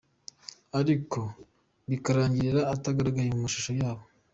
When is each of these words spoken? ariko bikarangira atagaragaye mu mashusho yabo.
ariko 0.79 1.19
bikarangira 1.89 2.61
atagaragaye 2.73 3.27
mu 3.31 3.39
mashusho 3.45 3.71
yabo. 3.81 4.03